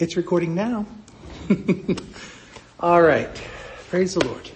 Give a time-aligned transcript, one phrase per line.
[0.00, 0.86] It's recording now.
[2.80, 3.28] All right.
[3.90, 4.48] Praise the Lord.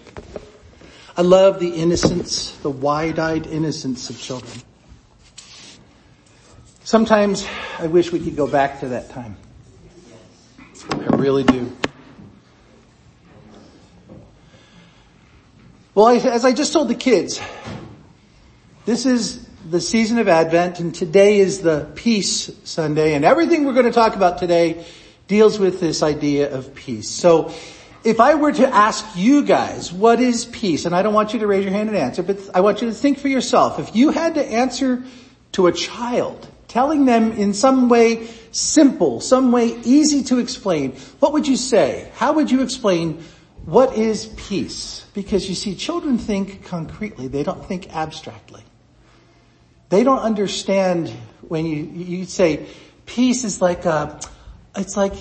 [1.16, 4.62] I love the innocence, the wide-eyed innocence of children.
[6.84, 7.44] Sometimes
[7.80, 9.36] I wish we could go back to that time.
[10.88, 11.76] I really do.
[15.96, 17.40] Well, as I just told the kids,
[18.84, 23.72] this is the season of Advent and today is the Peace Sunday and everything we're
[23.72, 24.84] going to talk about today
[25.32, 27.08] deals with this idea of peace.
[27.08, 27.54] So
[28.04, 30.84] if I were to ask you guys, what is peace?
[30.84, 32.88] And I don't want you to raise your hand and answer, but I want you
[32.88, 33.78] to think for yourself.
[33.78, 35.02] If you had to answer
[35.52, 41.32] to a child, telling them in some way simple, some way easy to explain, what
[41.32, 42.10] would you say?
[42.16, 43.24] How would you explain
[43.64, 45.06] what is peace?
[45.14, 48.64] Because you see, children think concretely, they don't think abstractly.
[49.88, 51.08] They don't understand
[51.40, 52.66] when you, you say
[53.06, 54.20] peace is like a,
[54.76, 55.14] it's like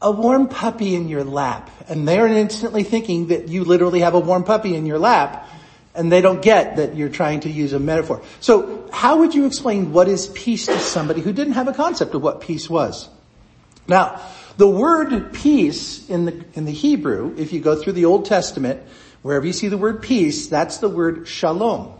[0.00, 4.20] a warm puppy in your lap and they're instantly thinking that you literally have a
[4.20, 5.48] warm puppy in your lap
[5.94, 8.22] and they don't get that you're trying to use a metaphor.
[8.40, 12.14] So how would you explain what is peace to somebody who didn't have a concept
[12.14, 13.08] of what peace was?
[13.88, 14.20] Now,
[14.56, 18.82] the word peace in the, in the Hebrew, if you go through the Old Testament,
[19.22, 21.92] wherever you see the word peace, that's the word shalom.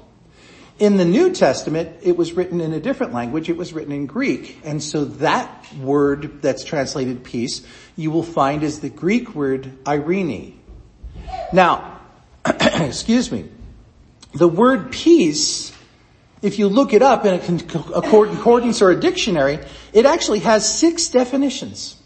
[0.79, 3.49] In the New Testament, it was written in a different language.
[3.49, 4.61] It was written in Greek.
[4.63, 10.55] And so that word that's translated peace, you will find is the Greek word eirene.
[11.51, 12.01] Now,
[12.45, 13.49] excuse me,
[14.35, 15.73] the word peace,
[16.43, 19.59] if you look it up in a concordance or a dictionary,
[19.95, 21.97] it actually has six definitions.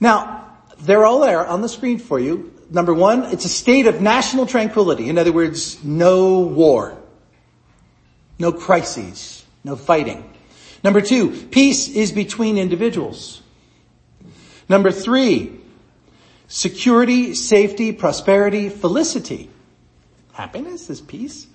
[0.00, 2.54] Now, they're all there on the screen for you.
[2.70, 5.10] Number one, it's a state of national tranquility.
[5.10, 6.96] In other words, no war.
[8.40, 9.44] No crises.
[9.62, 10.24] No fighting.
[10.82, 13.42] Number two, peace is between individuals.
[14.66, 15.60] Number three,
[16.48, 19.50] security, safety, prosperity, felicity.
[20.32, 21.46] Happiness is peace.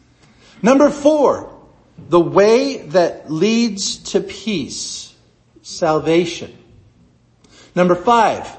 [0.61, 1.51] Number four,
[1.97, 5.15] the way that leads to peace,
[5.63, 6.55] salvation.
[7.73, 8.55] Number five,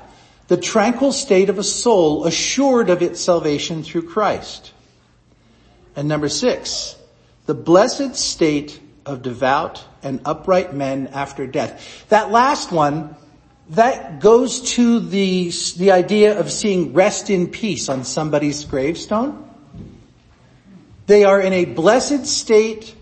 [0.48, 4.72] the tranquil state of a soul assured of its salvation through Christ.
[5.94, 6.95] And number six,
[7.46, 12.04] the blessed state of devout and upright men after death.
[12.08, 13.16] That last one,
[13.70, 19.48] that goes to the, the idea of seeing rest in peace on somebody's gravestone.
[21.06, 22.94] They are in a blessed state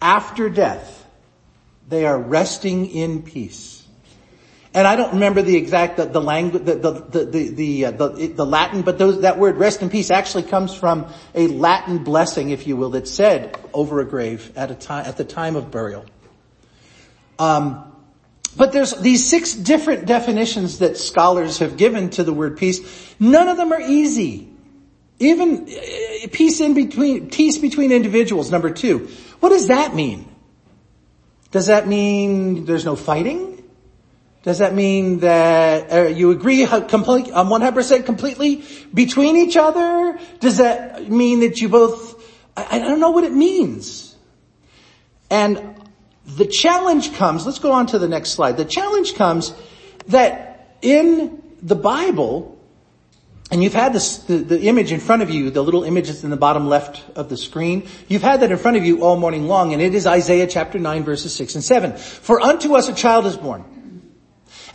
[0.00, 1.06] after death.
[1.88, 3.75] They are resting in peace
[4.76, 8.26] and I don't remember the exact, the, the language, the, the, the, the, uh, the,
[8.26, 12.50] the, Latin, but those, that word rest in peace actually comes from a Latin blessing,
[12.50, 15.70] if you will, that said over a grave at a time, at the time of
[15.70, 16.04] burial.
[17.38, 17.90] Um,
[18.54, 23.14] but there's these six different definitions that scholars have given to the word peace.
[23.18, 24.46] None of them are easy.
[25.18, 29.08] Even uh, peace in between, peace between individuals, number two.
[29.40, 30.28] What does that mean?
[31.50, 33.55] Does that mean there's no fighting?
[34.46, 38.62] Does that mean that uh, you agree complete, um, 100% completely
[38.94, 40.20] between each other?
[40.38, 42.24] Does that mean that you both,
[42.56, 44.14] I, I don't know what it means.
[45.30, 45.84] And
[46.26, 48.56] the challenge comes, let's go on to the next slide.
[48.56, 49.52] The challenge comes
[50.06, 52.56] that in the Bible,
[53.50, 56.22] and you've had this, the, the, image in front of you, the little image that's
[56.22, 57.88] in the bottom left of the screen.
[58.06, 60.78] You've had that in front of you all morning long, and it is Isaiah chapter
[60.78, 61.96] 9 verses 6 and 7.
[61.96, 63.72] For unto us a child is born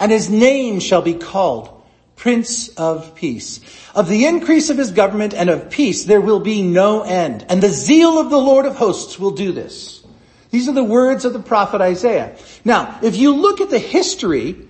[0.01, 1.69] and his name shall be called
[2.15, 3.61] Prince of Peace.
[3.93, 7.45] Of the increase of his government and of peace there will be no end.
[7.47, 10.03] And the zeal of the Lord of hosts will do this.
[10.49, 12.35] These are the words of the prophet Isaiah.
[12.65, 14.67] Now, if you look at the history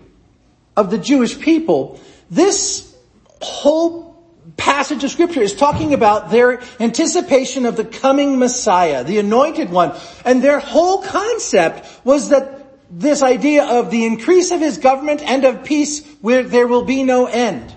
[0.75, 1.99] of the Jewish people,
[2.29, 2.93] this
[3.41, 4.11] whole
[4.57, 9.93] passage of scripture is talking about their anticipation of the coming Messiah, the anointed one.
[10.25, 12.60] And their whole concept was that
[12.91, 17.03] this idea of the increase of his government and of peace where there will be
[17.03, 17.73] no end.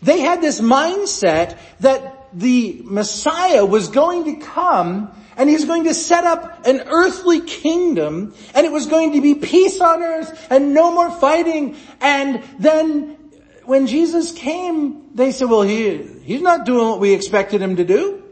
[0.00, 5.94] They had this mindset that the Messiah was going to come and he's going to
[5.94, 10.72] set up an earthly kingdom and it was going to be peace on earth and
[10.72, 11.76] no more fighting.
[12.00, 13.16] And then
[13.64, 17.84] when Jesus came, they said, well, he, he's not doing what we expected him to
[17.84, 18.22] do.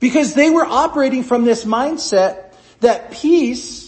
[0.00, 3.83] Because they were operating from this mindset that peace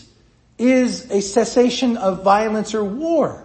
[0.59, 3.45] is a cessation of violence or war.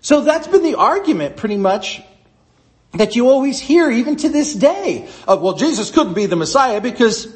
[0.00, 2.02] So that's been the argument pretty much
[2.94, 5.08] that you always hear even to this day.
[5.26, 7.34] Of, well, Jesus couldn't be the Messiah because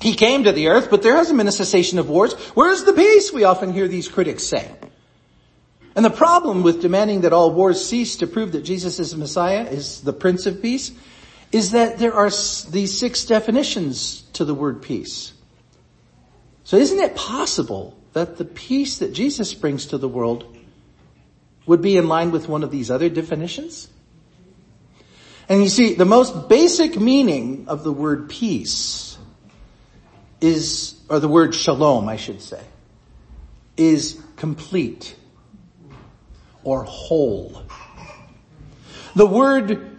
[0.00, 2.34] he came to the earth, but there hasn't been a cessation of wars.
[2.54, 3.32] Where's the peace?
[3.32, 4.70] We often hear these critics say.
[5.94, 9.16] And the problem with demanding that all wars cease to prove that Jesus is the
[9.18, 10.92] Messiah, is the Prince of Peace,
[11.50, 12.30] is that there are
[12.70, 15.32] these six definitions to the word peace.
[16.68, 20.54] So isn't it possible that the peace that Jesus brings to the world
[21.64, 23.88] would be in line with one of these other definitions?
[25.48, 29.16] And you see, the most basic meaning of the word peace
[30.42, 32.62] is, or the word shalom, I should say,
[33.78, 35.16] is complete
[36.64, 37.62] or whole.
[39.16, 39.96] The word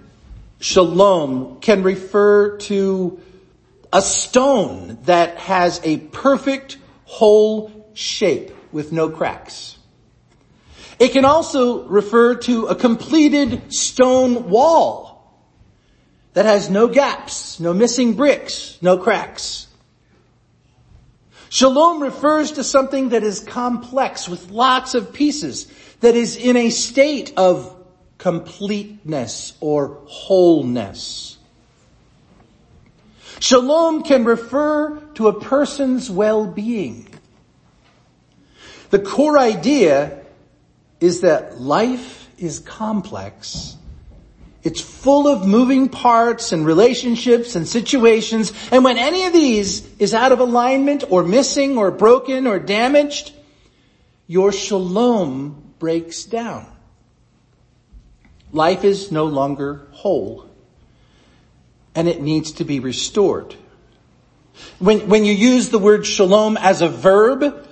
[0.59, 3.19] shalom can refer to
[3.91, 9.77] a stone that has a perfect whole shape with no cracks.
[10.99, 15.43] It can also refer to a completed stone wall
[16.33, 19.67] that has no gaps, no missing bricks, no cracks.
[21.49, 25.65] Shalom refers to something that is complex with lots of pieces,
[26.01, 27.75] that is in a state of
[28.19, 31.28] completeness or wholeness.
[33.39, 37.07] Shalom can refer to a person's well-being.
[38.89, 40.19] The core idea
[40.99, 43.77] is that life is complex.
[44.61, 48.51] It's full of moving parts and relationships and situations.
[48.71, 53.31] And when any of these is out of alignment or missing or broken or damaged,
[54.27, 56.67] your shalom breaks down.
[58.51, 60.48] Life is no longer whole
[61.95, 63.55] and it needs to be restored.
[64.79, 67.67] When, when you use the word shalom as a verb,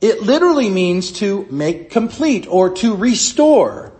[0.00, 3.92] it literally means to make complete or to restore.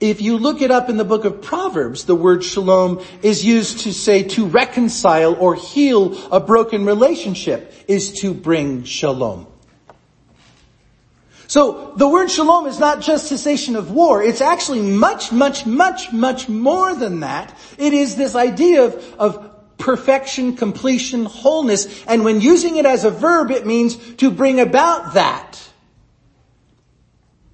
[0.00, 3.80] If you look it up in the book of Proverbs, the word shalom is used
[3.80, 9.46] to say to reconcile or heal a broken relationship is to bring shalom.
[11.48, 14.22] So the word shalom is not just cessation of war.
[14.22, 17.56] It's actually much, much, much, much more than that.
[17.78, 22.04] It is this idea of, of perfection, completion, wholeness.
[22.06, 25.58] And when using it as a verb, it means to bring about that.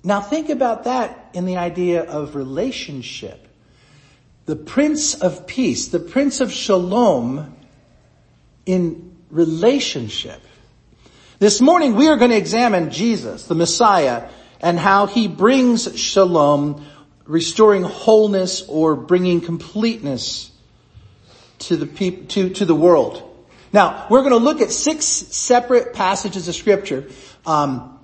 [0.02, 3.46] Now think about that in the idea of relationship.
[4.46, 7.54] The Prince of Peace, the Prince of Shalom
[8.66, 10.42] in relationship.
[11.40, 14.28] This morning we are going to examine Jesus, the Messiah,
[14.60, 16.86] and how he brings shalom,
[17.24, 20.52] restoring wholeness or bringing completeness
[21.60, 23.22] to the people, to, to the world.
[23.72, 27.08] Now, we're going to look at six separate passages of scripture.
[27.44, 27.98] Um,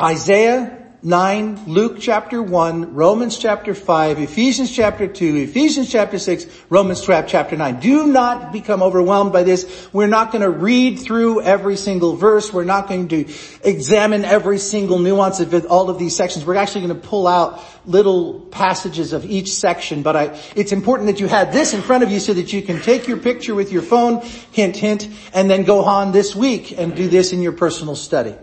[0.00, 7.06] Isaiah, 9, Luke chapter 1, Romans chapter 5, Ephesians chapter 2, Ephesians chapter 6, Romans
[7.06, 7.78] chapter 9.
[7.78, 9.88] Do not become overwhelmed by this.
[9.92, 12.52] We're not going to read through every single verse.
[12.52, 16.44] We're not going to examine every single nuance of all of these sections.
[16.44, 21.06] We're actually going to pull out little passages of each section, but I, it's important
[21.06, 23.54] that you have this in front of you so that you can take your picture
[23.54, 27.40] with your phone, hint, hint, and then go on this week and do this in
[27.40, 28.34] your personal study.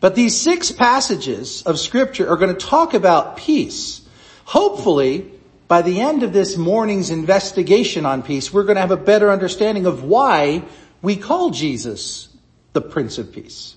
[0.00, 4.02] But these six passages of scripture are going to talk about peace.
[4.44, 5.30] Hopefully,
[5.68, 9.30] by the end of this morning's investigation on peace, we're going to have a better
[9.30, 10.62] understanding of why
[11.02, 12.28] we call Jesus
[12.72, 13.76] the Prince of Peace.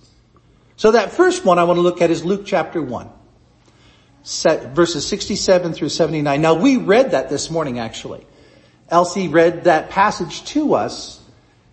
[0.75, 3.09] So that first one I want to look at is Luke chapter 1,
[4.23, 6.41] verses 67 through 79.
[6.41, 8.25] Now we read that this morning actually.
[8.89, 11.21] Elsie read that passage to us.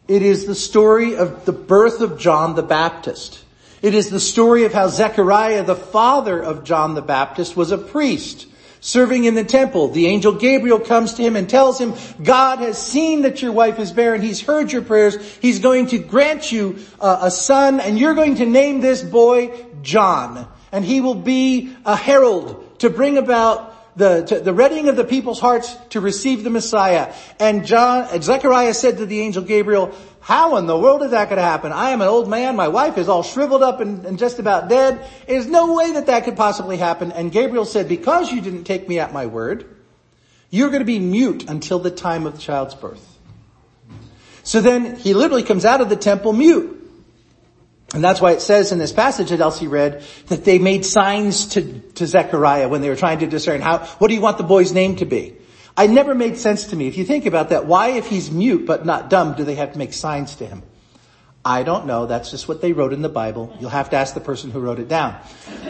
[0.08, 3.42] It is the story of the birth of John the Baptist.
[3.86, 7.78] It is the story of how Zechariah, the father of John the Baptist, was a
[7.78, 8.48] priest
[8.80, 9.90] serving in the temple.
[9.90, 13.78] The angel Gabriel comes to him and tells him, God has seen that your wife
[13.78, 14.22] is barren.
[14.22, 15.16] He's heard your prayers.
[15.36, 19.66] He's going to grant you uh, a son and you're going to name this boy
[19.82, 20.48] John.
[20.72, 25.40] And he will be a herald to bring about the, the readying of the people's
[25.40, 27.14] hearts to receive the Messiah.
[27.40, 31.36] And John, Zechariah said to the angel Gabriel, how in the world is that going
[31.36, 31.72] to happen?
[31.72, 32.56] I am an old man.
[32.56, 35.08] My wife is all shriveled up and, and, just about dead.
[35.26, 37.12] There's no way that that could possibly happen.
[37.12, 39.72] And Gabriel said, because you didn't take me at my word,
[40.50, 43.16] you're going to be mute until the time of the child's birth.
[44.42, 46.75] So then he literally comes out of the temple mute.
[47.96, 51.46] And that's why it says in this passage that Elsie read that they made signs
[51.54, 54.44] to, to Zechariah when they were trying to discern how, what do you want the
[54.44, 55.34] boy's name to be?
[55.78, 56.88] I never made sense to me.
[56.88, 59.72] If you think about that, why if he's mute but not dumb do they have
[59.72, 60.62] to make signs to him?
[61.42, 62.04] I don't know.
[62.04, 63.56] That's just what they wrote in the Bible.
[63.60, 65.18] You'll have to ask the person who wrote it down.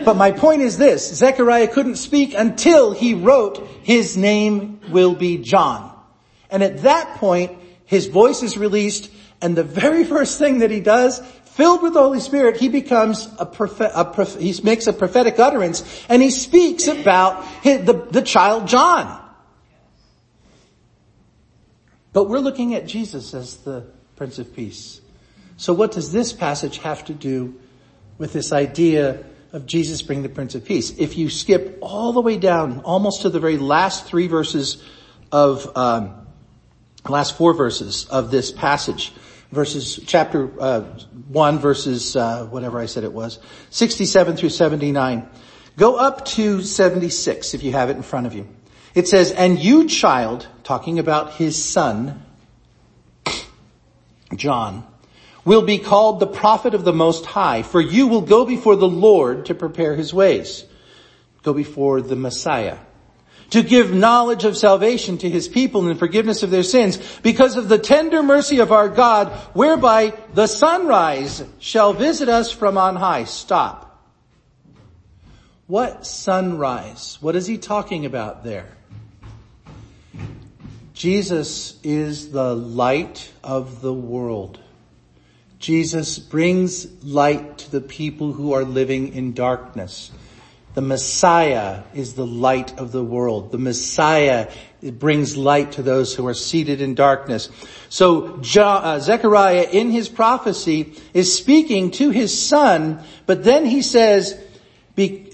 [0.05, 5.39] But my point is this, Zechariah couldn't speak until he wrote, his name will be
[5.39, 5.97] John.
[6.51, 10.81] And at that point, his voice is released and the very first thing that he
[10.81, 11.21] does
[11.57, 16.05] filled with the Holy Spirit, he becomes a, prophet, a he makes a prophetic utterance
[16.09, 19.23] and he speaks about his, the, the child John.
[22.13, 23.87] But we're looking at Jesus as the
[24.17, 25.01] Prince of Peace.
[25.57, 27.55] So what does this passage have to do
[28.19, 30.99] with this idea of Jesus being the Prince of Peace?
[30.99, 34.83] If you skip all the way down, almost to the very last three verses
[35.33, 36.27] of, um,
[37.09, 39.13] last four verses of this passage,
[39.53, 40.81] verses, chapter uh,
[41.29, 43.39] 1 verses, uh, whatever I said it was,
[43.71, 45.29] 67 through 79.
[45.77, 48.49] Go up to 76 if you have it in front of you.
[48.95, 52.23] It says, and you child, talking about his son,
[54.35, 54.87] John,
[55.45, 58.89] will be called the prophet of the Most High, for you will go before the
[58.89, 60.65] Lord to prepare his ways.
[61.43, 62.79] Go before the Messiah.
[63.51, 67.69] To give knowledge of salvation to his people and forgiveness of their sins because of
[67.69, 73.25] the tender mercy of our God, whereby the sunrise shall visit us from on high.
[73.25, 73.87] Stop.
[75.67, 77.19] What sunrise?
[77.21, 78.69] What is he talking about there?
[80.95, 84.59] Jesus is the light of the world.
[85.59, 90.11] Jesus brings light to the people who are living in darkness.
[90.77, 93.51] The Messiah is the light of the world.
[93.51, 94.51] The Messiah
[94.83, 97.49] brings light to those who are seated in darkness.
[97.89, 104.39] So uh, Zechariah in his prophecy is speaking to his son, but then he says,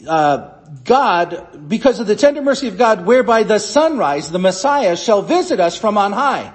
[0.06, 0.50] uh,
[0.84, 5.58] God, because of the tender mercy of God, whereby the sunrise, the Messiah, shall visit
[5.58, 6.54] us from on high.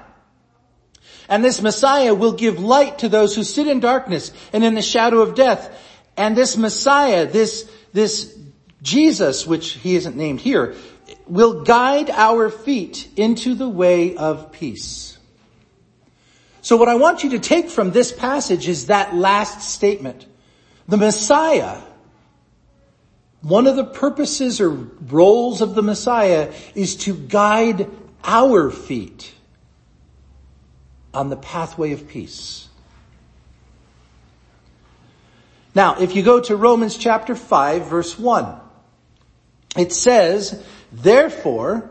[1.27, 4.81] And this Messiah will give light to those who sit in darkness and in the
[4.81, 5.77] shadow of death.
[6.15, 8.33] And this Messiah, this, this
[8.87, 10.75] Jesus, which he isn't named here,
[11.27, 15.17] will guide our feet into the way of peace.
[16.61, 20.25] So what I want you to take from this passage is that last statement.
[20.87, 21.81] The Messiah
[23.41, 27.89] one of the purposes or roles of the Messiah is to guide
[28.23, 29.33] our feet
[31.13, 32.67] on the pathway of peace.
[35.75, 38.59] Now, if you go to Romans chapter 5 verse 1,
[39.77, 41.89] it says, therefore,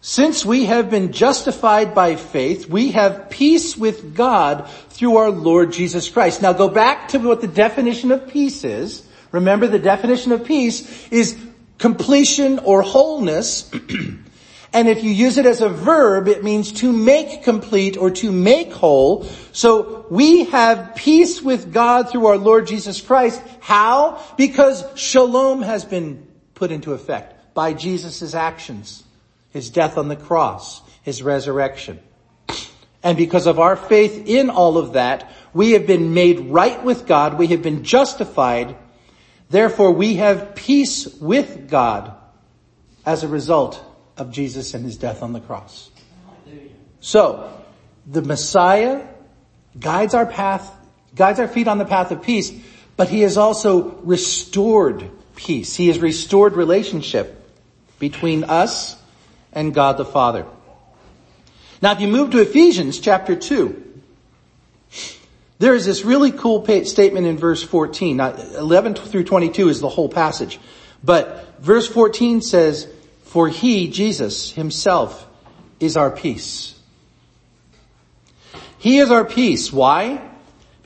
[0.00, 5.72] since we have been justified by faith, we have peace with God through our Lord
[5.72, 6.42] Jesus Christ.
[6.42, 9.04] Now go back to what the definition of peace is.
[9.32, 11.36] Remember the definition of peace is
[11.78, 13.68] completion or wholeness.
[14.72, 18.30] and if you use it as a verb, it means to make complete or to
[18.30, 19.24] make whole.
[19.50, 23.42] So we have peace with God through our Lord Jesus Christ.
[23.60, 24.22] How?
[24.36, 26.26] Because shalom has been
[26.56, 29.04] put into effect by Jesus' actions,
[29.52, 32.00] his death on the cross, his resurrection.
[33.04, 37.06] And because of our faith in all of that, we have been made right with
[37.06, 37.38] God.
[37.38, 38.76] We have been justified
[39.48, 42.14] Therefore we have peace with God
[43.04, 43.82] as a result
[44.16, 45.90] of Jesus and his death on the cross.
[47.00, 47.52] So,
[48.06, 49.06] the Messiah
[49.78, 50.72] guides our path,
[51.14, 52.52] guides our feet on the path of peace,
[52.96, 55.76] but he has also restored peace.
[55.76, 57.40] He has restored relationship
[57.98, 58.96] between us
[59.52, 60.46] and God the Father.
[61.80, 63.84] Now if you move to Ephesians chapter 2,
[65.58, 68.18] there is this really cool statement in verse 14.
[68.18, 70.58] Now, 11 through 22 is the whole passage.
[71.02, 72.88] But verse 14 says,
[73.24, 75.26] for he, Jesus himself,
[75.80, 76.78] is our peace.
[78.78, 79.72] He is our peace.
[79.72, 80.30] Why?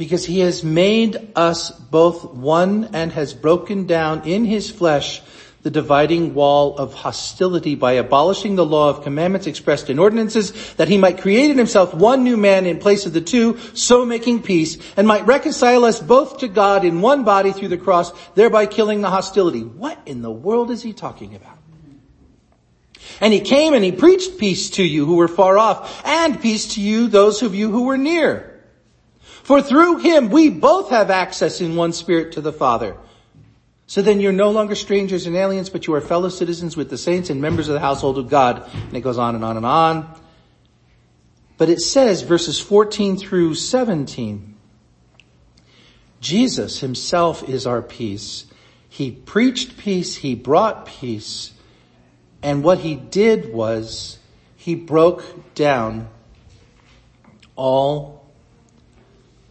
[0.01, 5.21] Because he has made us both one and has broken down in his flesh
[5.61, 10.89] the dividing wall of hostility by abolishing the law of commandments expressed in ordinances that
[10.89, 14.43] he might create in himself one new man in place of the two, so making
[14.43, 18.65] peace, and might reconcile us both to God in one body through the cross, thereby
[18.65, 19.65] killing the hostility.
[19.65, 21.59] What in the world is he talking about?
[23.21, 26.77] And he came and he preached peace to you who were far off, and peace
[26.77, 28.50] to you, those of you who were near.
[29.51, 32.97] For through him we both have access in one spirit to the Father.
[33.89, 36.97] So then you're no longer strangers and aliens, but you are fellow citizens with the
[36.97, 38.71] saints and members of the household of God.
[38.73, 40.21] And it goes on and on and on.
[41.59, 44.55] But it says, verses 14 through 17,
[46.21, 48.47] Jesus himself is our peace.
[48.89, 51.51] He preached peace, he brought peace,
[52.41, 54.21] and what he did was
[54.55, 56.09] he broke down
[57.57, 58.20] all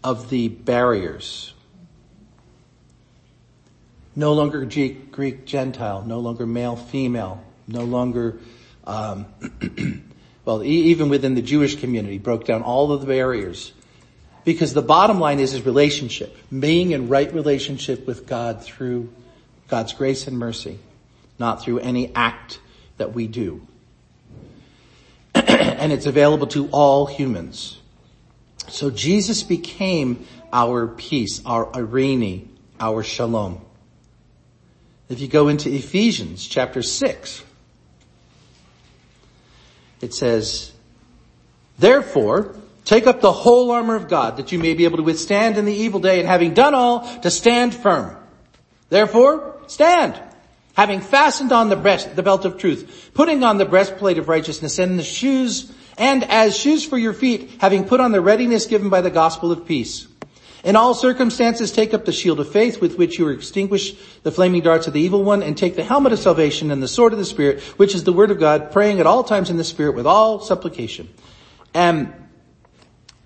[0.03, 1.53] of the barriers
[4.19, 8.37] no longer Greek, Greek Gentile, no longer male, female, no longer,
[8.85, 9.25] um,
[10.45, 13.71] well, even within the Jewish community, broke down all of the barriers.
[14.43, 16.35] Because the bottom line is, is relationship.
[16.51, 19.09] Being in right relationship with God through
[19.69, 20.79] God's grace and mercy,
[21.37, 22.59] not through any act
[22.97, 23.65] that we do.
[25.33, 27.78] and it's available to all humans.
[28.71, 32.47] So Jesus became our peace, our eirene,
[32.79, 33.61] our shalom.
[35.09, 37.43] If you go into Ephesians chapter 6,
[40.01, 40.71] it says,
[41.79, 45.57] Therefore, take up the whole armor of God that you may be able to withstand
[45.57, 48.15] in the evil day and having done all, to stand firm.
[48.89, 50.19] Therefore, stand,
[50.75, 54.79] having fastened on the breast, the belt of truth, putting on the breastplate of righteousness
[54.79, 58.89] and the shoes, and as shoes for your feet, having put on the readiness given
[58.89, 60.07] by the gospel of peace.
[60.63, 64.61] In all circumstances, take up the shield of faith with which you extinguish the flaming
[64.61, 67.19] darts of the evil one and take the helmet of salvation and the sword of
[67.19, 69.95] the Spirit, which is the word of God, praying at all times in the Spirit
[69.95, 71.09] with all supplication.
[71.73, 72.13] And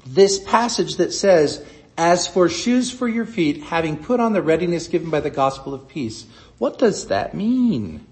[0.05, 1.63] this passage that says,
[1.97, 5.73] as for shoes for your feet, having put on the readiness given by the gospel
[5.73, 6.25] of peace.
[6.57, 8.05] What does that mean?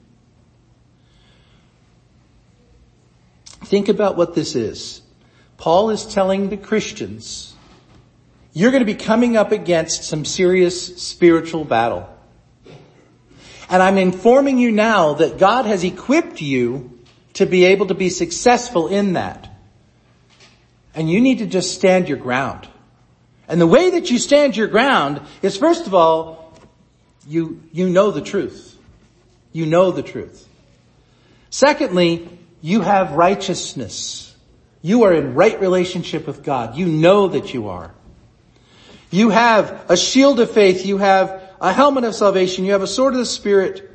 [3.72, 5.01] Think about what this is.
[5.56, 7.56] Paul is telling the Christians,
[8.51, 12.10] you're going to be coming up against some serious spiritual battle.
[13.70, 17.00] And I'm informing you now that God has equipped you
[17.36, 19.50] to be able to be successful in that.
[20.94, 22.68] And you need to just stand your ground.
[23.48, 26.60] And the way that you stand your ground is first of all,
[27.25, 28.78] you, you know the truth.
[29.54, 30.46] You know the truth.
[31.50, 32.28] Secondly,
[32.62, 34.36] you have righteousness.
[34.82, 36.75] You are in right relationship with God.
[36.75, 37.94] You know that you are.
[39.10, 40.86] You have a shield of faith.
[40.86, 42.65] You have a helmet of salvation.
[42.65, 43.89] You have a sword of the spirit.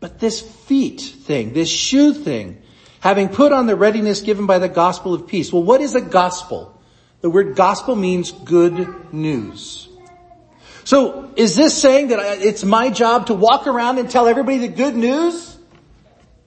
[0.00, 2.62] But this feet thing, this shoe thing,
[3.00, 5.52] having put on the readiness given by the gospel of peace.
[5.52, 6.80] Well, what is a gospel?
[7.20, 9.88] The word gospel means good news.
[10.84, 14.68] So is this saying that it's my job to walk around and tell everybody the
[14.68, 15.56] good news?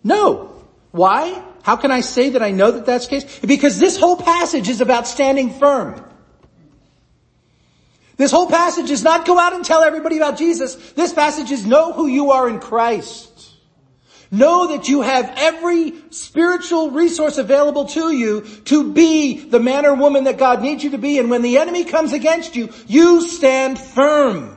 [0.04, 0.63] No.
[0.91, 1.44] Why?
[1.63, 3.39] How can I say that I know that that's the case?
[3.39, 6.04] Because this whole passage is about standing firm.
[8.17, 10.76] This whole passage is not go out and tell everybody about Jesus.
[10.91, 13.30] This passage is know who you are in Christ.
[14.32, 19.95] Know that you have every spiritual resource available to you to be the man or
[19.95, 21.17] woman that God needs you to be.
[21.17, 24.56] And when the enemy comes against you, you stand firm.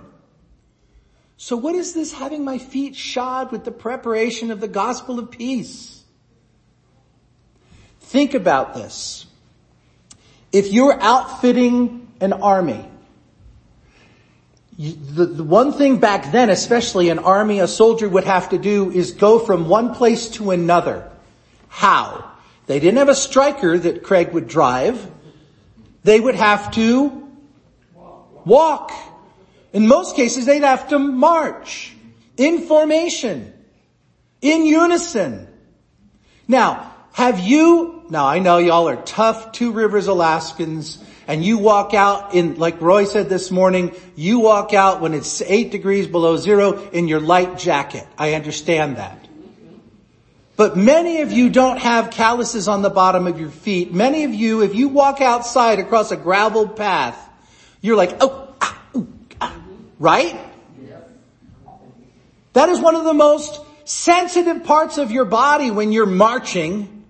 [1.37, 5.31] So what is this having my feet shod with the preparation of the gospel of
[5.31, 6.02] peace?
[8.13, 9.25] Think about this.
[10.53, 12.87] If you're outfitting an army,
[14.79, 18.91] the, the one thing back then, especially an army, a soldier would have to do
[18.91, 21.11] is go from one place to another.
[21.69, 22.31] How?
[22.67, 25.11] They didn't have a Stryker that Craig would drive.
[26.05, 27.31] They would have to
[28.45, 28.93] walk.
[29.73, 31.95] In most cases, they'd have to march
[32.37, 33.55] in formation,
[34.43, 35.49] in unison.
[36.47, 41.95] Now, have you, now I know y'all are tough Two Rivers Alaskans and you walk
[41.95, 46.37] out in, like Roy said this morning, you walk out when it's eight degrees below
[46.37, 48.07] zero in your light jacket.
[48.19, 49.19] I understand that.
[50.57, 53.95] But many of you don't have calluses on the bottom of your feet.
[53.95, 57.17] Many of you, if you walk outside across a gravel path,
[57.81, 59.09] you're like, oh, ah, ooh,
[59.41, 59.57] ah,
[59.99, 60.39] right?
[62.53, 67.02] That is one of the most sensitive parts of your body when you're marching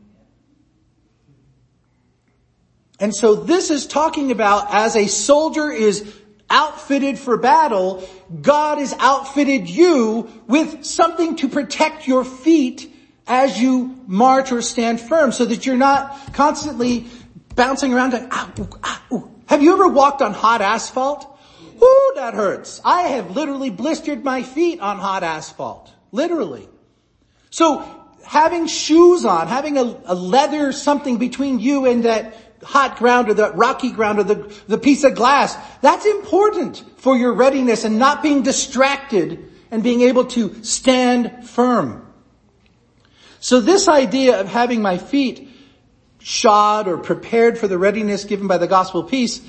[3.02, 6.14] And so this is talking about as a soldier is
[6.48, 8.08] outfitted for battle,
[8.40, 12.94] God has outfitted you with something to protect your feet
[13.26, 17.06] as you march or stand firm so that you're not constantly
[17.56, 18.32] bouncing around like.
[19.46, 21.26] Have you ever walked on hot asphalt?
[21.82, 22.80] Ooh, that hurts.
[22.84, 25.90] I have literally blistered my feet on hot asphalt.
[26.12, 26.68] Literally.
[27.50, 27.84] So
[28.24, 33.34] having shoes on, having a, a leather something between you and that hot ground or
[33.34, 35.56] the rocky ground or the, the piece of glass.
[35.80, 42.06] That's important for your readiness and not being distracted and being able to stand firm.
[43.40, 45.48] So this idea of having my feet
[46.20, 49.40] shod or prepared for the readiness given by the gospel peace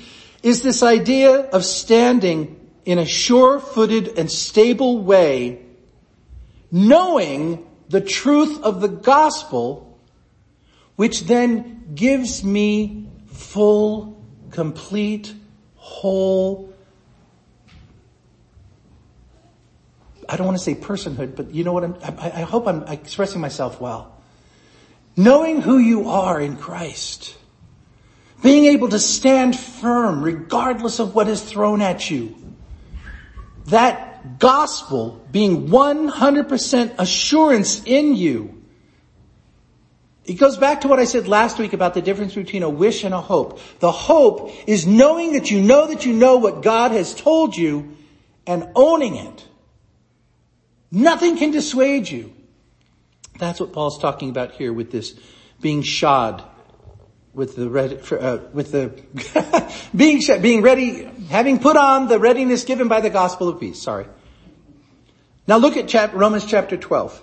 [0.42, 5.62] is this idea of standing in a sure-footed and stable way,
[6.70, 9.83] knowing the truth of the gospel,
[10.96, 15.34] which then gives me full, complete,
[15.76, 16.74] whole,
[20.28, 22.84] I don't want to say personhood, but you know what I'm, I, I hope I'm
[22.84, 24.16] expressing myself well.
[25.16, 27.36] Knowing who you are in Christ.
[28.42, 32.34] Being able to stand firm regardless of what is thrown at you.
[33.66, 38.53] That gospel being 100% assurance in you.
[40.24, 43.04] It goes back to what I said last week about the difference between a wish
[43.04, 43.60] and a hope.
[43.80, 47.96] The hope is knowing that you know that you know what God has told you
[48.46, 49.46] and owning it.
[50.90, 52.32] Nothing can dissuade you.
[53.38, 55.14] That's what Paul's talking about here with this
[55.60, 56.42] being shod
[57.34, 62.88] with the ready, uh, with the being being ready, having put on the readiness given
[62.88, 63.82] by the gospel of peace.
[63.82, 64.06] Sorry.
[65.46, 67.22] Now look at chap- Romans chapter 12.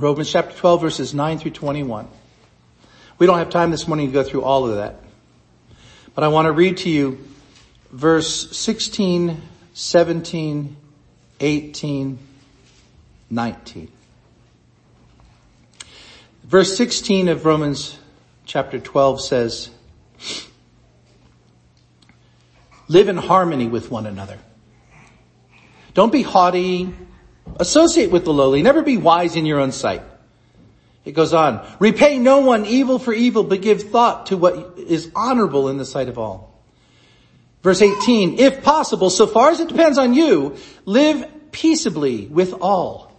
[0.00, 2.08] Romans chapter 12 verses 9 through 21.
[3.18, 4.96] We don't have time this morning to go through all of that.
[6.16, 7.24] But I want to read to you
[7.92, 9.40] verse 16,
[9.72, 10.76] 17,
[11.38, 12.18] 18,
[13.30, 13.92] 19.
[16.42, 17.96] Verse 16 of Romans
[18.46, 19.70] chapter 12 says,
[22.88, 24.38] live in harmony with one another.
[25.94, 26.92] Don't be haughty.
[27.60, 28.62] Associate with the lowly.
[28.62, 30.02] Never be wise in your own sight.
[31.04, 31.66] It goes on.
[31.78, 35.84] Repay no one evil for evil, but give thought to what is honorable in the
[35.84, 36.62] sight of all.
[37.62, 43.10] Verse 18, if possible, so far as it depends on you, live peaceably with all.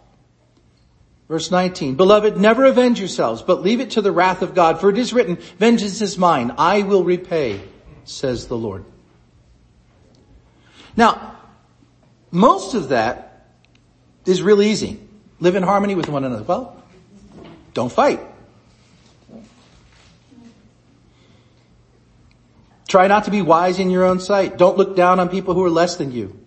[1.28, 4.90] Verse 19, beloved, never avenge yourselves, but leave it to the wrath of God, for
[4.90, 7.60] it is written, vengeance is mine, I will repay,
[8.04, 8.86] says the Lord.
[10.96, 11.40] Now,
[12.30, 13.25] most of that
[14.26, 15.00] is real easy.
[15.40, 16.44] Live in harmony with one another.
[16.44, 16.82] Well,
[17.74, 18.20] don't fight.
[22.88, 24.58] Try not to be wise in your own sight.
[24.58, 26.40] Don't look down on people who are less than you.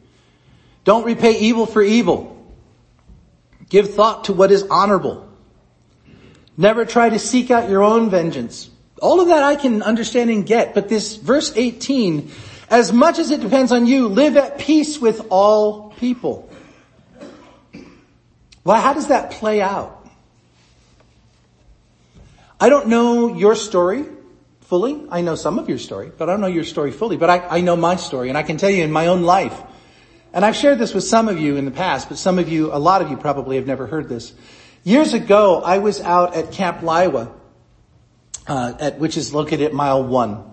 [0.85, 2.35] Don't repay evil for evil.
[3.69, 5.29] Give thought to what is honorable.
[6.57, 8.71] Never try to seek out your own vengeance.
[9.03, 12.31] All of that I can understand and get, but this verse 18,
[12.71, 16.48] as much as it depends on you, live at peace with all people.
[18.69, 20.07] Well, how does that play out?
[22.61, 24.05] I don't know your story
[24.61, 25.07] fully.
[25.11, 27.17] I know some of your story, but I don't know your story fully.
[27.17, 29.59] But I, I know my story and I can tell you in my own life,
[30.35, 32.71] and I've shared this with some of you in the past, but some of you,
[32.71, 34.35] a lot of you probably have never heard this.
[34.85, 37.29] Years ago, I was out at Camp Li-Wa,
[38.49, 40.45] uh, at, which is located at mile one,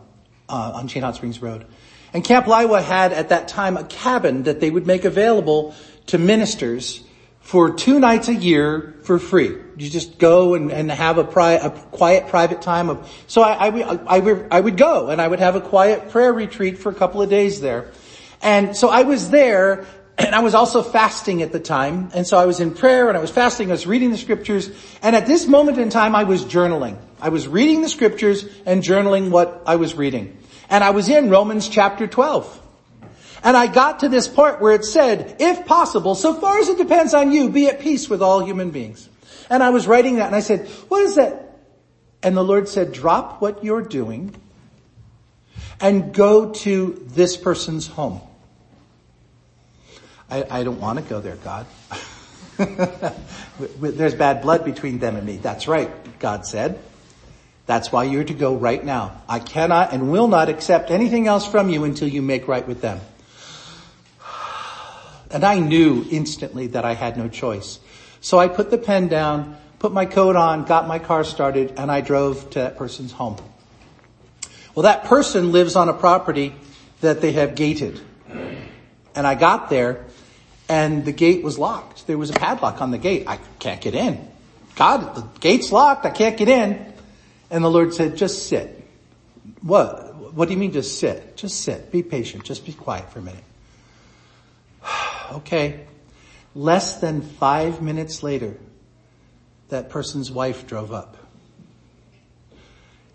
[0.47, 1.65] uh, on Chena Hot Springs Road.
[2.13, 5.75] And Camp Li-Wa had at that time a cabin that they would make available
[6.05, 7.04] to ministers
[7.45, 9.55] for two nights a year for free.
[9.77, 13.67] You just go and, and have a, pri- a quiet private time of, so I,
[13.67, 16.95] I, I, I would go and I would have a quiet prayer retreat for a
[16.95, 17.91] couple of days there.
[18.41, 19.85] And so I was there
[20.17, 22.09] and I was also fasting at the time.
[22.15, 23.69] And so I was in prayer and I was fasting.
[23.69, 24.71] I was reading the scriptures.
[25.03, 26.97] And at this moment in time, I was journaling.
[27.21, 30.35] I was reading the scriptures and journaling what I was reading.
[30.67, 32.64] And I was in Romans chapter 12.
[33.45, 36.79] And I got to this part where it said, if possible, so far as it
[36.79, 39.07] depends on you, be at peace with all human beings.
[39.51, 41.59] And I was writing that and I said, what is that?
[42.23, 44.35] And the Lord said, drop what you're doing
[45.79, 48.19] and go to this person's home.
[50.27, 51.67] I, I don't want to go there, God.
[53.79, 55.37] There's bad blood between them and me.
[55.37, 56.79] That's right, God said.
[57.67, 59.21] That's why you're to go right now.
[59.29, 62.81] I cannot and will not accept anything else from you until you make right with
[62.81, 63.01] them.
[65.31, 67.79] And I knew instantly that I had no choice.
[68.21, 71.91] So I put the pen down, put my coat on, got my car started, and
[71.91, 73.37] I drove to that person's home.
[74.73, 76.53] Well, that person lives on a property
[77.01, 78.01] that they have gated.
[79.15, 80.05] And I got there
[80.67, 82.07] and the gate was locked.
[82.07, 83.25] There was a padlock on the gate.
[83.27, 84.27] I can't get in.
[84.75, 86.05] God, the gate's locked.
[86.05, 86.93] I can't get in.
[87.49, 88.83] And the Lord said, just sit.
[89.61, 90.33] What?
[90.33, 91.37] What do you mean just sit?
[91.37, 91.91] Just sit.
[91.91, 92.43] Be patient.
[92.43, 93.43] Just be quiet for a minute.
[95.33, 95.85] Okay.
[96.53, 98.57] Less than five minutes later,
[99.69, 101.17] that person's wife drove up.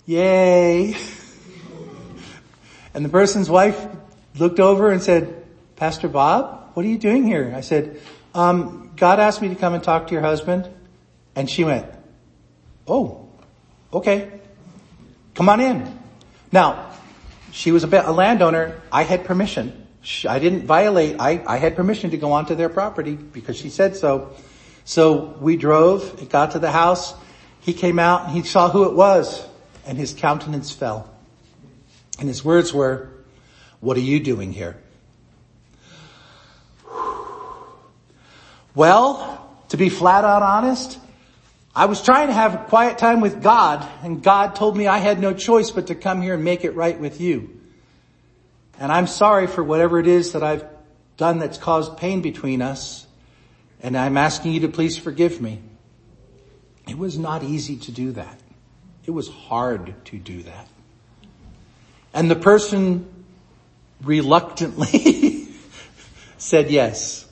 [0.07, 0.97] Yay.
[2.93, 3.87] And the person's wife
[4.37, 5.45] looked over and said,
[5.77, 7.53] Pastor Bob, what are you doing here?
[7.57, 8.01] I said,
[8.35, 10.69] um, God asked me to come and talk to your husband.
[11.37, 11.87] And she went,
[12.87, 13.29] oh,
[13.93, 14.41] okay.
[15.35, 15.99] Come on in.
[16.53, 16.93] Now,
[17.53, 18.81] she was a, landowner.
[18.91, 19.80] I had permission.
[20.27, 21.17] I didn't violate.
[21.21, 24.35] I, I had permission to go onto their property because she said so.
[24.85, 26.23] So we drove.
[26.23, 27.15] It got to the house.
[27.61, 29.47] He came out and he saw who it was
[29.87, 31.09] and his countenance fell.
[32.19, 33.11] And his words were,
[33.81, 34.77] what are you doing here?
[38.75, 40.99] Well, to be flat out honest,
[41.75, 44.99] I was trying to have a quiet time with God and God told me I
[44.99, 47.60] had no choice but to come here and make it right with you.
[48.81, 50.65] And I'm sorry for whatever it is that I've
[51.19, 53.07] done that's caused pain between us.
[53.83, 55.61] And I'm asking you to please forgive me.
[56.89, 58.41] It was not easy to do that.
[59.05, 60.67] It was hard to do that.
[62.15, 63.07] And the person
[64.03, 65.49] reluctantly
[66.39, 67.27] said yes.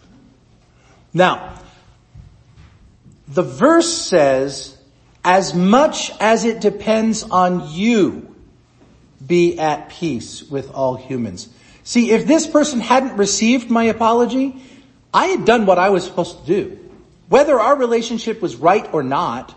[1.14, 1.58] Now,
[3.26, 4.76] the verse says,
[5.24, 8.27] as much as it depends on you,
[9.28, 11.48] be at peace with all humans.
[11.84, 14.62] See, if this person hadn't received my apology,
[15.14, 16.78] I had done what I was supposed to do.
[17.28, 19.54] Whether our relationship was right or not,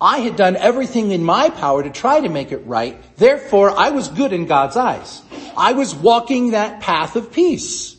[0.00, 3.00] I had done everything in my power to try to make it right.
[3.16, 5.22] Therefore, I was good in God's eyes.
[5.56, 7.96] I was walking that path of peace.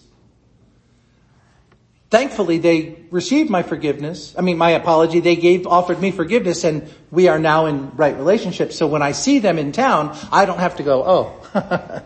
[2.10, 4.36] Thankfully, they received my forgiveness.
[4.38, 5.20] I mean, my apology.
[5.20, 8.72] They gave, offered me forgiveness and we are now in right relationship.
[8.74, 12.04] So when I see them in town, I don't have to go, oh,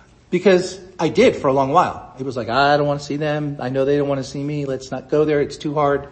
[0.30, 2.14] because I did for a long while.
[2.18, 3.58] It was like, I don't want to see them.
[3.60, 4.64] I know they don't want to see me.
[4.64, 5.42] Let's not go there.
[5.42, 6.08] It's too hard.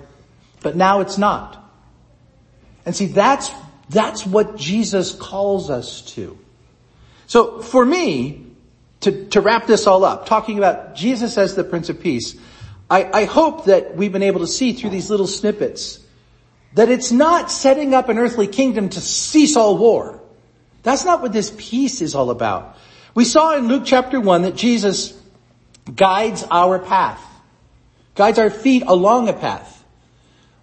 [0.61, 1.57] But now it's not.
[2.85, 3.51] And see, that's,
[3.89, 6.39] that's what Jesus calls us to.
[7.27, 8.47] So for me,
[9.01, 12.37] to, to wrap this all up, talking about Jesus as the Prince of Peace,
[12.91, 16.01] I, I hope that we've been able to see through these little snippets
[16.75, 20.21] that it's not setting up an earthly kingdom to cease all war.
[20.83, 22.77] That's not what this peace is all about.
[23.15, 25.17] We saw in Luke chapter 1 that Jesus
[25.95, 27.25] guides our path,
[28.15, 29.85] guides our feet along a path.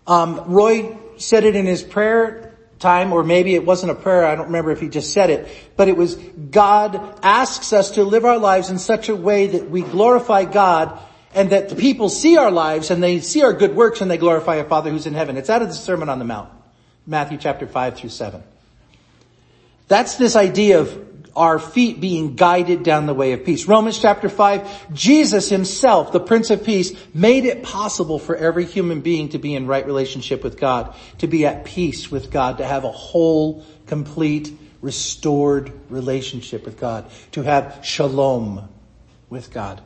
[0.06, 4.36] Um, Roy said it in his prayer time, or maybe it wasn't a prayer, I
[4.36, 8.24] don't remember if he just said it, but it was God asks us to live
[8.24, 11.00] our lives in such a way that we glorify God
[11.34, 14.18] and that the people see our lives and they see our good works and they
[14.18, 15.38] glorify our Father who's in heaven.
[15.38, 16.50] It's out of the Sermon on the Mount,
[17.06, 18.44] Matthew chapter 5 through 7.
[19.88, 23.68] That's this idea of our feet being guided down the way of peace.
[23.68, 29.02] Romans chapter 5, Jesus himself, the Prince of Peace, made it possible for every human
[29.02, 32.66] being to be in right relationship with God, to be at peace with God, to
[32.66, 38.68] have a whole, complete, restored relationship with God, to have shalom
[39.30, 39.82] with God.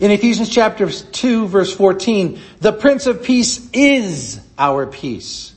[0.00, 5.54] In Ephesians chapter 2 verse 14, the Prince of Peace is our peace.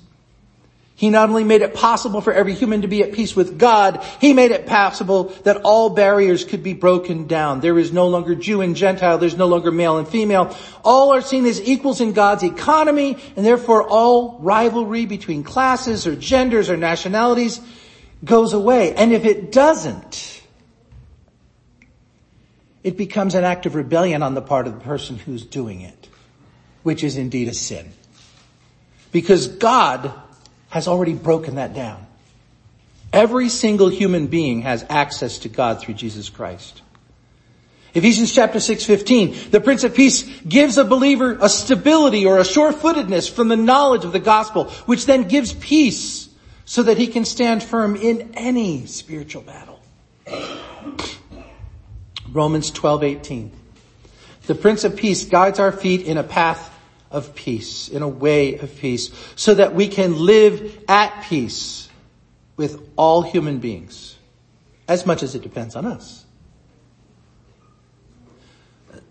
[0.96, 4.04] He not only made it possible for every human to be at peace with God,
[4.20, 7.62] He made it possible that all barriers could be broken down.
[7.62, 10.56] There is no longer Jew and Gentile, there's no longer male and female.
[10.84, 16.18] All are seen as equals in God's economy, and therefore all rivalry between classes or
[16.18, 17.62] genders or nationalities
[18.24, 18.94] goes away.
[18.94, 20.33] And if it doesn't,
[22.84, 26.10] it becomes an act of rebellion on the part of the person who's doing it,
[26.84, 27.92] which is indeed a sin.
[29.12, 30.12] Because God
[30.70, 32.06] has already broken that down.
[33.14, 36.82] Every single human being has access to God through Jesus Christ.
[37.94, 42.46] Ephesians chapter 6, 15, the Prince of Peace gives a believer a stability or a
[42.46, 46.28] sure-footedness from the knowledge of the gospel, which then gives peace
[46.66, 49.80] so that he can stand firm in any spiritual battle.
[52.34, 53.52] Romans 12, 18.
[54.48, 56.72] The Prince of Peace guides our feet in a path
[57.12, 61.88] of peace, in a way of peace, so that we can live at peace
[62.58, 64.18] with all human beings,
[64.88, 66.26] as much as it depends on us.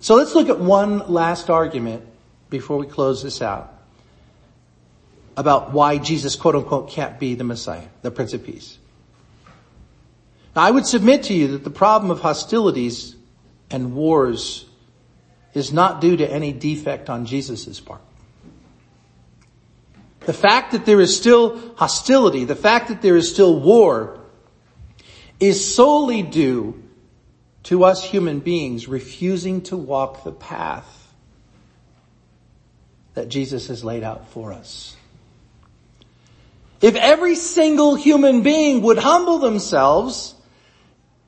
[0.00, 2.04] So let's look at one last argument
[2.50, 3.72] before we close this out
[5.36, 8.78] about why Jesus quote unquote can't be the Messiah, the Prince of Peace.
[10.54, 13.16] Now, I would submit to you that the problem of hostilities
[13.70, 14.66] and wars
[15.54, 18.02] is not due to any defect on Jesus' part.
[20.20, 24.20] The fact that there is still hostility, the fact that there is still war,
[25.40, 26.82] is solely due
[27.64, 31.12] to us human beings refusing to walk the path
[33.14, 34.96] that Jesus has laid out for us.
[36.80, 40.34] If every single human being would humble themselves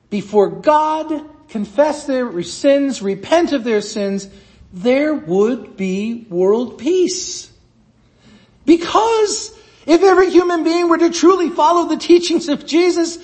[0.09, 4.29] before God, confess their sins, repent of their sins,
[4.73, 7.51] there would be world peace.
[8.65, 13.17] Because if every human being were to truly follow the teachings of Jesus,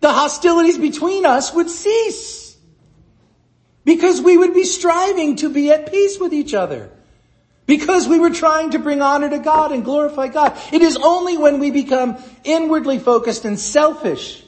[0.00, 2.56] the hostilities between us would cease.
[3.84, 6.90] Because we would be striving to be at peace with each other.
[7.66, 10.58] Because we were trying to bring honor to God and glorify God.
[10.72, 14.44] It is only when we become inwardly focused and selfish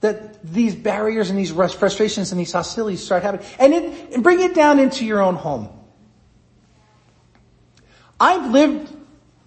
[0.00, 3.46] that these barriers and these frustrations and these hostilities start happening.
[3.58, 5.68] And, it, and bring it down into your own home.
[8.18, 8.94] I've lived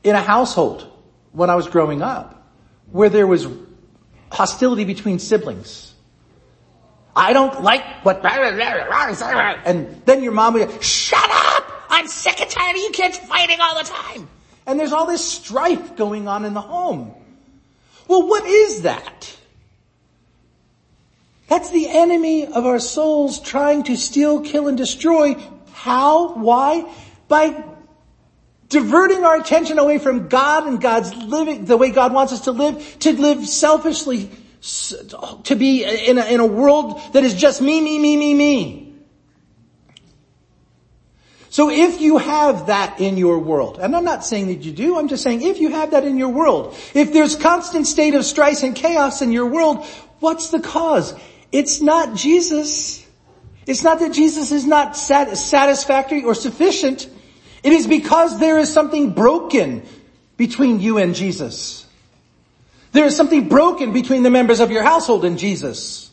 [0.03, 0.87] in a household
[1.31, 2.33] when I was growing up
[2.91, 3.47] where there was
[4.31, 5.93] hostility between siblings.
[7.15, 8.23] I don't like what,
[9.65, 11.69] and then your mom would, shut up!
[11.89, 14.27] I'm sick and tired of you kids fighting all the time.
[14.65, 17.13] And there's all this strife going on in the home.
[18.07, 19.37] Well, what is that?
[21.47, 25.35] That's the enemy of our souls trying to steal, kill, and destroy.
[25.71, 26.33] How?
[26.35, 26.91] Why?
[27.27, 27.63] By
[28.69, 32.51] diverting our attention away from God and God's living, the way God wants us to
[32.51, 34.29] live, to live selfishly,
[35.43, 38.95] to be in a, in a world that is just me, me, me, me, me.
[41.49, 44.97] So if you have that in your world, and I'm not saying that you do,
[44.97, 48.25] I'm just saying if you have that in your world, if there's constant state of
[48.25, 49.85] strife and chaos in your world,
[50.19, 51.13] what's the cause?
[51.53, 53.07] It's not Jesus.
[53.67, 57.07] It's not that Jesus is not satisfactory or sufficient.
[57.61, 59.83] It is because there is something broken
[60.35, 61.85] between you and Jesus.
[62.91, 66.09] There is something broken between the members of your household and Jesus.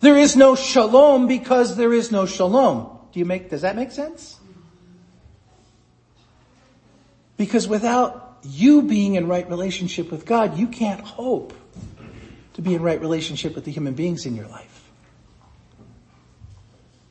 [0.00, 2.98] There is no shalom because there is no shalom.
[3.12, 4.38] Do you make, does that make sense?
[7.36, 11.52] Because without you being in right relationship with God, you can't hope
[12.58, 14.90] to be in right relationship with the human beings in your life.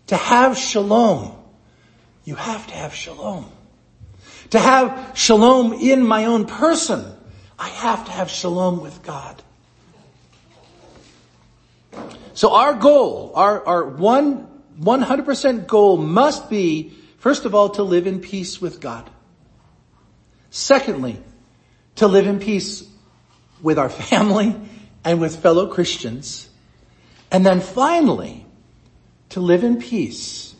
[0.08, 1.38] To have shalom,
[2.26, 3.50] you have to have shalom.
[4.50, 7.06] To have shalom in my own person,
[7.58, 9.42] I have to have shalom with God.
[12.34, 18.06] So our goal, our, our one, 100% goal must be, first of all, to live
[18.06, 19.10] in peace with God.
[20.50, 21.22] Secondly,
[21.96, 22.86] to live in peace
[23.62, 24.54] with our family
[25.04, 26.50] and with fellow Christians.
[27.32, 28.46] And then finally,
[29.30, 30.56] to live in peace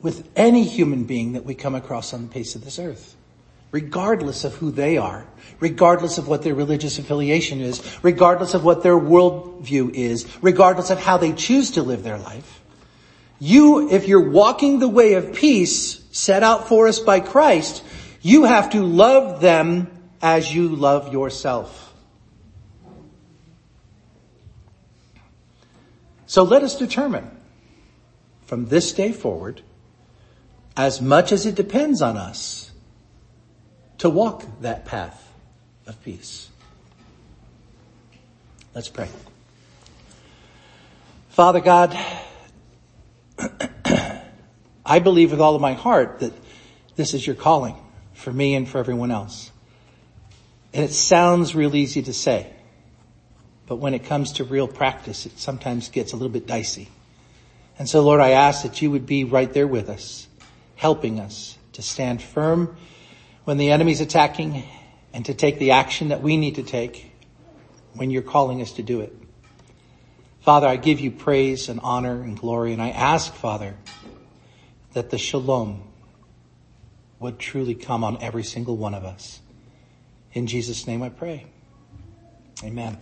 [0.00, 3.16] with any human being that we come across on the face of this earth.
[3.70, 5.26] Regardless of who they are,
[5.58, 11.00] regardless of what their religious affiliation is, regardless of what their worldview is, regardless of
[11.00, 12.60] how they choose to live their life.
[13.40, 17.82] You, if you're walking the way of peace set out for us by Christ,
[18.22, 19.90] you have to love them
[20.22, 21.93] as you love yourself.
[26.34, 27.30] So let us determine
[28.46, 29.62] from this day forward,
[30.76, 32.72] as much as it depends on us,
[33.98, 35.32] to walk that path
[35.86, 36.48] of peace.
[38.74, 39.08] Let's pray.
[41.28, 41.96] Father God,
[44.84, 46.32] I believe with all of my heart that
[46.96, 47.76] this is your calling
[48.12, 49.52] for me and for everyone else.
[50.72, 52.50] And it sounds real easy to say,
[53.66, 56.88] but when it comes to real practice, it sometimes gets a little bit dicey.
[57.78, 60.28] And so Lord, I ask that you would be right there with us,
[60.76, 62.76] helping us to stand firm
[63.44, 64.64] when the enemy's attacking
[65.12, 67.12] and to take the action that we need to take
[67.94, 69.14] when you're calling us to do it.
[70.40, 73.76] Father, I give you praise and honor and glory, and I ask, Father,
[74.92, 75.82] that the shalom
[77.18, 79.40] would truly come on every single one of us.
[80.34, 81.46] In Jesus' name I pray.
[82.62, 82.98] Amen.